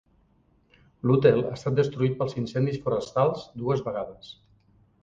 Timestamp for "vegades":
3.91-4.35